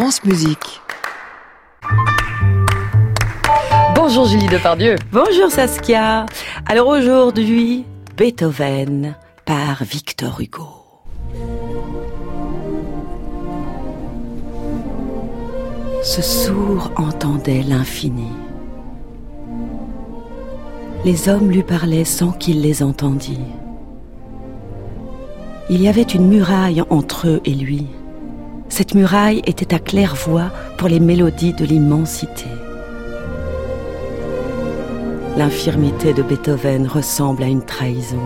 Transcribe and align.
France 0.00 0.22
Musique. 0.22 0.80
Bonjour 3.96 4.26
Julie 4.26 4.46
Depardieu. 4.46 4.94
Bonjour 5.10 5.50
Saskia. 5.50 6.24
Alors 6.66 6.86
aujourd'hui, 6.86 7.84
Beethoven 8.16 9.16
par 9.44 9.82
Victor 9.82 10.40
Hugo. 10.40 10.68
Ce 16.04 16.22
sourd 16.22 16.92
entendait 16.94 17.64
l'infini. 17.64 18.30
Les 21.04 21.28
hommes 21.28 21.50
lui 21.50 21.64
parlaient 21.64 22.04
sans 22.04 22.30
qu'il 22.30 22.60
les 22.60 22.84
entendît. 22.84 23.40
Il 25.68 25.82
y 25.82 25.88
avait 25.88 26.02
une 26.02 26.28
muraille 26.28 26.84
entre 26.88 27.26
eux 27.26 27.40
et 27.44 27.54
lui. 27.54 27.88
Cette 28.68 28.94
muraille 28.94 29.42
était 29.46 29.74
à 29.74 29.78
claire-voix 29.78 30.50
pour 30.76 30.88
les 30.88 31.00
mélodies 31.00 31.54
de 31.54 31.64
l'immensité. 31.64 32.46
L'infirmité 35.36 36.12
de 36.12 36.22
Beethoven 36.22 36.86
ressemble 36.86 37.42
à 37.42 37.46
une 37.46 37.64
trahison. 37.64 38.22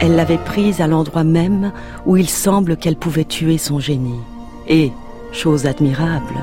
Elle 0.00 0.16
l'avait 0.16 0.38
prise 0.38 0.80
à 0.80 0.86
l'endroit 0.86 1.24
même 1.24 1.72
où 2.06 2.16
il 2.16 2.28
semble 2.28 2.76
qu'elle 2.76 2.96
pouvait 2.96 3.24
tuer 3.24 3.58
son 3.58 3.78
génie. 3.78 4.20
Et, 4.68 4.92
chose 5.32 5.66
admirable, 5.66 6.34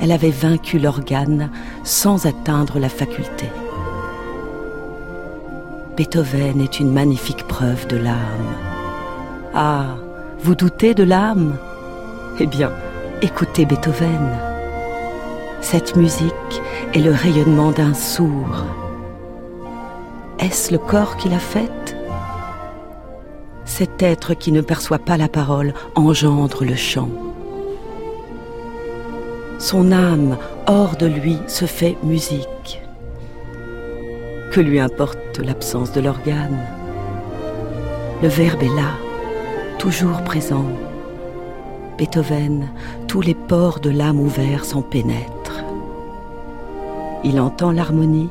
elle 0.00 0.12
avait 0.12 0.30
vaincu 0.30 0.78
l'organe 0.78 1.50
sans 1.84 2.26
atteindre 2.26 2.78
la 2.78 2.88
faculté. 2.88 3.46
Beethoven 5.96 6.60
est 6.60 6.78
une 6.78 6.92
magnifique 6.92 7.44
preuve 7.48 7.86
de 7.88 7.96
l'âme. 7.96 8.54
Ah, 9.54 9.96
vous 10.40 10.54
doutez 10.54 10.94
de 10.94 11.02
l'âme? 11.02 11.56
Eh 12.40 12.46
bien, 12.46 12.70
écoutez 13.20 13.64
Beethoven. 13.64 14.38
Cette 15.60 15.96
musique 15.96 16.62
est 16.94 17.00
le 17.00 17.10
rayonnement 17.10 17.72
d'un 17.72 17.94
sourd. 17.94 18.64
Est-ce 20.38 20.70
le 20.70 20.78
corps 20.78 21.16
qui 21.16 21.28
l'a 21.28 21.40
faite? 21.40 21.96
Cet 23.64 24.04
être 24.04 24.34
qui 24.34 24.52
ne 24.52 24.60
perçoit 24.60 25.00
pas 25.00 25.16
la 25.16 25.26
parole 25.26 25.74
engendre 25.96 26.64
le 26.64 26.76
chant. 26.76 27.08
Son 29.58 29.90
âme, 29.90 30.38
hors 30.68 30.94
de 30.96 31.06
lui, 31.06 31.38
se 31.48 31.64
fait 31.64 31.96
musique. 32.04 32.80
Que 34.52 34.60
lui 34.60 34.78
importe 34.78 35.40
l'absence 35.40 35.90
de 35.90 36.00
l'organe? 36.00 36.64
Le 38.22 38.28
verbe 38.28 38.62
est 38.62 38.76
là, 38.76 38.92
toujours 39.78 40.22
présent. 40.22 40.66
Beethoven, 41.98 42.68
tous 43.08 43.20
les 43.20 43.34
pores 43.34 43.80
de 43.80 43.90
l'âme 43.90 44.20
ouverts 44.20 44.64
s'en 44.64 44.82
pénètrent. 44.82 45.64
Il 47.24 47.40
entend 47.40 47.72
l'harmonie 47.72 48.28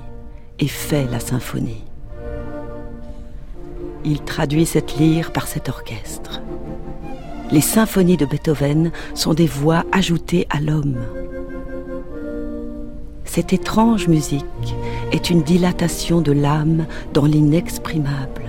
et 0.58 0.70
fait 0.70 1.06
la 1.12 1.20
symphonie. 1.20 1.84
Il 4.06 4.22
traduit 4.22 4.66
cette 4.66 4.98
lyre 4.98 5.34
par 5.34 5.48
cet 5.48 5.68
orchestre. 5.68 6.42
Les 7.52 7.60
symphonies 7.60 8.16
de 8.16 8.26
Beethoven 8.26 8.92
sont 9.14 9.34
des 9.34 9.48
voix 9.48 9.84
ajoutées 9.92 10.48
à 10.50 10.62
l'homme. 10.62 11.00
Cette 13.26 13.52
étrange 13.52 14.08
musique 14.08 14.46
est 15.12 15.30
une 15.30 15.42
dilatation 15.42 16.22
de 16.22 16.32
l'âme 16.32 16.86
dans 17.14 17.26
l'inexprimable. 17.26 18.46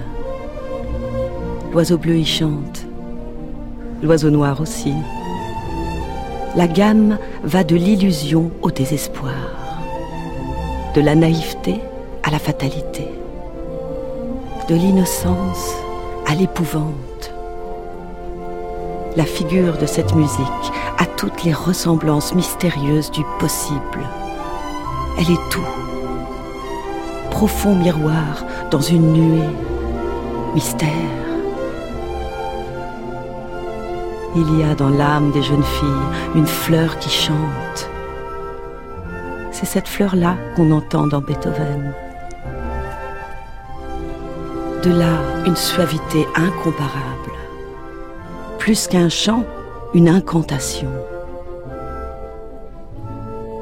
L'oiseau 1.72 1.98
bleu 1.98 2.16
y 2.18 2.24
chante, 2.24 2.86
l'oiseau 4.02 4.30
noir 4.30 4.60
aussi. 4.60 4.94
La 6.56 6.66
gamme 6.66 7.18
va 7.44 7.64
de 7.64 7.76
l'illusion 7.76 8.50
au 8.62 8.70
désespoir, 8.70 9.34
de 10.94 11.00
la 11.00 11.14
naïveté 11.14 11.80
à 12.22 12.30
la 12.30 12.38
fatalité, 12.38 13.08
de 14.68 14.74
l'innocence 14.74 15.74
à 16.26 16.34
l'épouvante. 16.34 17.32
La 19.16 19.24
figure 19.24 19.78
de 19.78 19.86
cette 19.86 20.14
musique 20.14 20.72
a 20.98 21.06
toutes 21.06 21.44
les 21.44 21.52
ressemblances 21.52 22.34
mystérieuses 22.34 23.10
du 23.10 23.22
possible. 23.38 24.06
Elle 25.18 25.32
est 25.32 25.50
tout. 25.50 25.66
Profond 27.30 27.74
miroir 27.74 28.44
dans 28.70 28.80
une 28.80 29.12
nuée. 29.12 29.48
Mystère. 30.54 31.27
Il 34.36 34.58
y 34.58 34.62
a 34.62 34.74
dans 34.74 34.90
l'âme 34.90 35.30
des 35.30 35.42
jeunes 35.42 35.62
filles 35.62 35.88
une 36.34 36.46
fleur 36.46 36.98
qui 36.98 37.08
chante. 37.08 37.90
C'est 39.50 39.66
cette 39.66 39.88
fleur-là 39.88 40.36
qu'on 40.54 40.70
entend 40.70 41.06
dans 41.06 41.20
Beethoven. 41.20 41.92
De 44.84 44.90
là, 44.90 45.18
une 45.46 45.56
suavité 45.56 46.26
incomparable. 46.36 47.32
Plus 48.58 48.86
qu'un 48.86 49.08
chant, 49.08 49.44
une 49.94 50.08
incantation. 50.08 50.90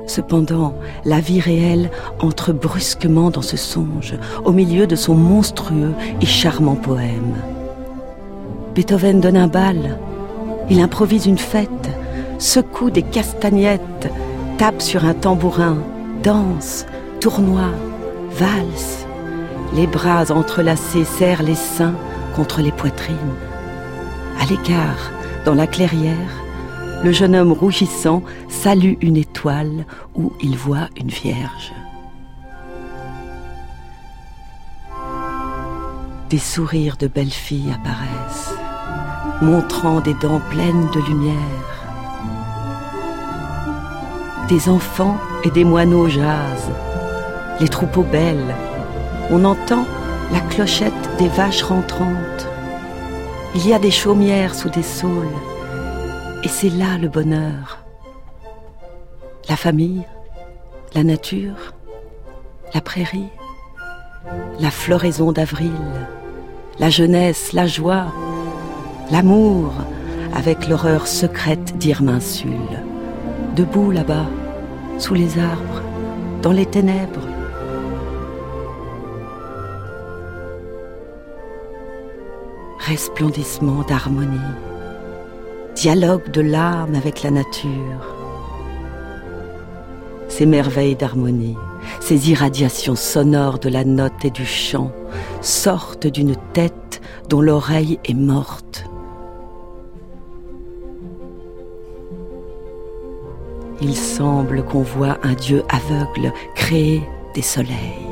Cependant, 0.07 0.75
la 1.05 1.21
vie 1.21 1.41
réelle 1.41 1.91
entre 2.21 2.53
brusquement 2.53 3.31
dans 3.31 3.43
ce 3.43 3.57
songe, 3.57 4.15
au 4.45 4.53
milieu 4.53 4.87
de 4.87 4.97
son 4.97 5.15
monstrueux 5.15 5.95
et 6.21 6.27
charmant 6.27 6.77
poème. 6.77 7.35
Beethoven 8.75 9.21
donne 9.21 9.37
un 9.37 9.49
bal, 9.49 9.99
il 10.71 10.81
improvise 10.81 11.27
une 11.27 11.39
fête, 11.39 11.91
secoue 12.39 12.91
des 12.91 13.03
castagnettes, 13.03 14.11
tape 14.59 14.83
sur 14.83 15.05
un 15.05 15.15
tambourin, 15.15 15.79
danse, 16.23 16.87
tournoie, 17.21 17.73
valse. 18.33 19.07
Les 19.75 19.87
bras 19.87 20.31
entrelacés 20.31 21.05
serrent 21.05 21.43
les 21.43 21.55
seins 21.55 21.95
contre 22.35 22.63
les 22.63 22.73
poitrines. 22.73 23.17
À 24.41 24.47
l'écart, 24.47 25.11
dans 25.45 25.55
la 25.55 25.67
clairière, 25.67 26.43
le 27.05 27.13
jeune 27.13 27.37
homme 27.37 27.53
rougissant 27.53 28.23
salue 28.49 28.95
une 29.01 29.17
étoile 29.17 29.87
où 30.15 30.33
il 30.43 30.57
voit 30.57 30.89
une 30.97 31.09
vierge. 31.09 31.73
Des 36.31 36.39
sourires 36.39 36.97
de 36.97 37.07
belles 37.07 37.31
filles 37.31 37.73
apparaissent, 37.73 38.55
montrant 39.43 40.01
des 40.01 40.15
dents 40.15 40.41
pleines 40.51 40.89
de 40.93 41.01
lumière. 41.01 41.35
Des 44.49 44.69
enfants 44.69 45.19
et 45.45 45.51
des 45.51 45.65
moineaux 45.65 46.09
jasent, 46.09 46.71
les 47.61 47.69
troupeaux 47.69 48.03
belles. 48.03 48.55
On 49.31 49.45
entend 49.45 49.85
la 50.33 50.41
clochette 50.41 50.93
des 51.19 51.29
vaches 51.29 51.63
rentrantes. 51.63 52.49
Il 53.55 53.67
y 53.67 53.75
a 53.75 53.79
des 53.79 53.91
chaumières 53.91 54.55
sous 54.55 54.71
des 54.71 54.83
saules 54.83 55.27
et 56.43 56.49
c'est 56.49 56.71
là 56.71 56.99
le 57.01 57.09
bonheur. 57.09 57.79
La 59.49 59.57
famille, 59.57 60.05
la 60.95 61.05
nature, 61.05 61.75
la 62.75 62.81
prairie, 62.81 63.29
la 64.61 64.71
floraison 64.71 65.33
d'avril, 65.33 65.73
la 66.79 66.91
jeunesse, 66.91 67.53
la 67.53 67.67
joie, 67.67 68.07
l'amour, 69.11 69.73
avec 70.35 70.69
l'horreur 70.69 71.07
secrète 71.07 71.77
d'Irminsul. 71.79 72.51
Debout 73.55 73.91
là-bas, 73.91 74.27
sous 74.99 75.15
les 75.15 75.39
arbres, 75.39 75.83
dans 76.43 76.53
les 76.53 76.67
ténèbres. 76.67 77.27
Resplendissement 82.79 83.83
d'harmonie 83.83 84.39
dialogue 85.77 86.31
de 86.31 86.41
l'âme 86.41 86.95
avec 86.95 87.23
la 87.23 87.31
nature. 87.31 88.17
Ces 90.29 90.47
merveilles 90.47 90.97
d'harmonie, 90.97 91.57
ces 92.01 92.31
irradiations 92.31 92.97
sonores 92.97 93.59
de 93.59 93.69
la 93.69 93.85
note 93.85 94.25
et 94.25 94.31
du 94.31 94.47
chant 94.47 94.91
sortent 95.43 96.07
d'une 96.07 96.35
tête 96.55 97.03
dont 97.29 97.43
l'oreille 97.43 98.01
est 98.07 98.15
morte. 98.15 98.86
Il 103.83 103.95
semble 103.95 104.65
qu'on 104.65 104.83
voit 104.83 105.19
un 105.23 105.35
Dieu 105.35 105.63
aveugle 105.69 106.33
créer 106.55 107.03
des 107.35 107.43
soleils. 107.43 108.07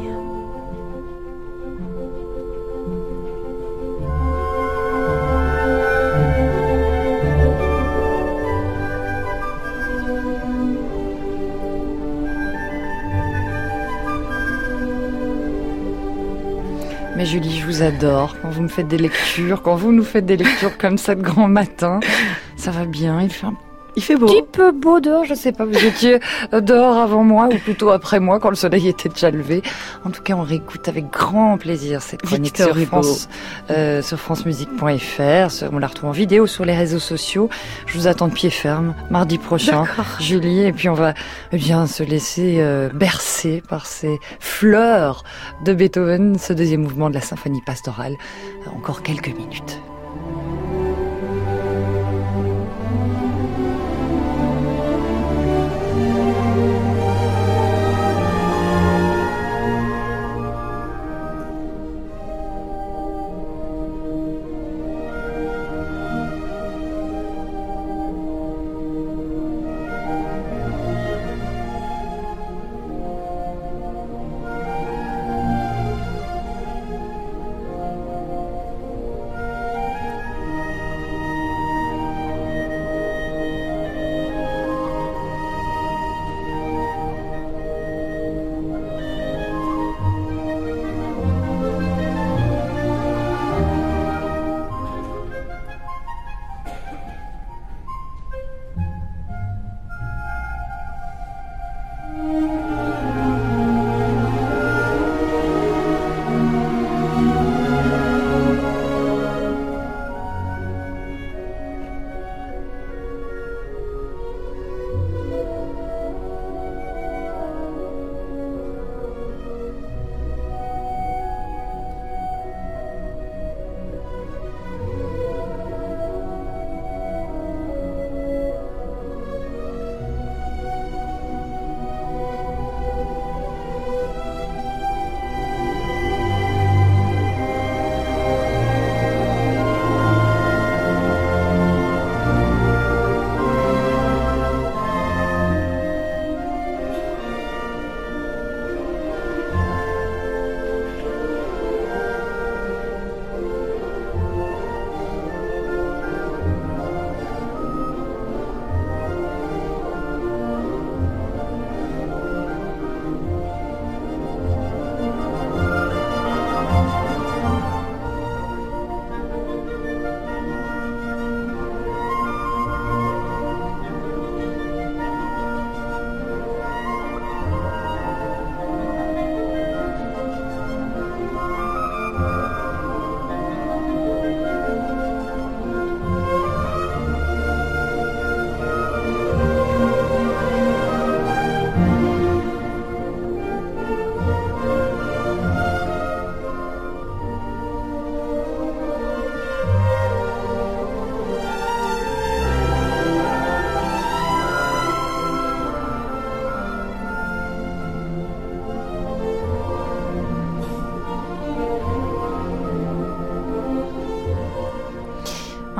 Mais 17.17 17.25
Julie, 17.25 17.59
je 17.59 17.65
vous 17.65 17.83
adore 17.83 18.37
quand 18.43 18.51
vous 18.51 18.63
me 18.63 18.69
faites 18.69 18.89
des 18.89 18.99
lectures, 18.99 19.63
quand 19.63 19.77
vous 19.77 19.93
nous 19.93 20.05
faites 20.05 20.27
des 20.27 20.37
lectures 20.37 20.77
comme 20.77 20.99
ça 20.99 21.15
de 21.15 21.23
grand 21.23 21.49
matin. 21.49 22.01
Ça 22.57 22.71
va 22.71 22.85
bien, 22.85 23.23
il 23.23 23.31
fait 23.31 23.47
Il 23.97 24.03
fait 24.03 24.17
beau. 24.17 24.27
Un 24.27 24.33
petit 24.33 24.43
peu 24.51 24.73
beau 24.73 25.01
dehors, 25.01 25.25
je 25.25 25.35
sais 25.35 25.53
pas. 25.53 25.65
Vous 25.65 25.85
étiez 25.85 26.21
dehors 26.53 26.97
avant 26.97 27.23
moi 27.23 27.49
ou 27.53 27.59
plutôt 27.59 27.91
après 27.91 28.21
moi 28.21 28.41
quand 28.41 28.51
le 28.51 28.57
soleil 28.57 28.89
était 28.89 29.09
déjà 29.09 29.31
levé. 29.31 29.63
En 30.05 30.11
tout 30.11 30.23
cas, 30.23 30.35
on 30.35 30.43
réécoute 30.43 30.89
avec 30.89 31.11
grand 31.11 31.59
plaisir 31.59 32.03
cette 32.03 32.23
chronique 32.23 32.57
sur 32.57 32.77
France, 32.87 33.29
euh, 33.71 34.03
sur 34.03 34.19
francemusique.fr. 34.19 35.65
On 35.73 35.79
la 35.79 35.87
retrouve 35.87 36.11
en 36.11 36.13
vidéo 36.13 36.47
sur 36.47 36.65
les 36.65 36.75
réseaux 36.75 36.99
sociaux. 36.99 37.49
Je 37.87 37.97
vous 37.97 38.07
attends 38.07 38.29
de 38.29 38.35
pied 38.35 38.51
ferme 38.51 38.95
mardi 39.11 39.39
prochain, 39.39 39.85
Julie. 40.21 40.61
Et 40.61 40.73
puis 40.73 40.89
on 40.89 40.95
va 40.95 41.15
eh 41.53 41.57
bien 41.57 41.87
se 41.87 42.03
laisser 42.03 42.57
euh, 42.59 42.89
bercer 42.93 43.63
par 43.69 43.87
ces 43.87 44.19
fleurs 44.41 45.25
de 45.65 45.73
Beethoven, 45.73 46.39
ce 46.39 46.53
deuxième 46.53 46.83
mouvement 46.83 47.11
de 47.11 47.15
la 47.15 47.21
symphonie 47.21 47.63
pastorale. 47.65 48.15
Encore 48.75 49.03
quelques 49.03 49.29
minutes. 49.29 49.81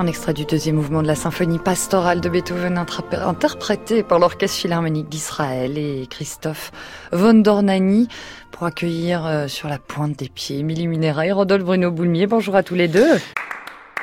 Un 0.05 0.07
extrait 0.07 0.35
du 0.35 0.45
deuxième 0.45 0.77
mouvement 0.77 1.01
de 1.01 1.07
la 1.07 1.15
symphonie 1.15 1.59
pastorale 1.59 2.21
de 2.21 2.29
Beethoven 2.29 2.77
interprété 2.77 4.03
par 4.03 4.19
l'Orchestre 4.19 4.59
Philharmonique 4.59 5.09
d'Israël 5.09 5.79
et 5.79 6.07
Christophe 6.11 6.73
von 7.11 7.33
Dornani 7.33 8.09
pour 8.51 8.67
accueillir 8.67 9.25
euh, 9.25 9.49
sur 9.49 9.71
la 9.71 9.79
pointe 9.79 10.15
des 10.19 10.29
pieds 10.29 10.59
Émilie 10.59 10.89
Minera 10.89 11.27
et 11.27 11.33
Rodolphe 11.33 11.65
Bruno 11.65 11.91
Boulmier. 11.91 12.27
Bonjour 12.27 12.55
à 12.55 12.63
tous 12.63 12.75
les 12.75 12.87
deux. 12.87 13.15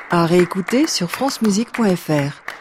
À 0.09 0.25
réécouter 0.25 0.87
sur 0.87 1.11
francemusique.fr. 1.11 2.60